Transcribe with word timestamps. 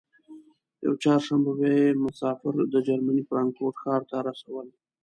یوه 0.85 0.97
چهارشنبه 1.03 1.51
به 1.59 1.67
یې 1.77 1.87
مسافر 2.05 2.53
د 2.73 2.75
جرمني 2.87 3.23
فرانکفورت 3.29 3.75
ښار 3.81 4.01
ته 4.09 4.17
رسول. 4.29 4.67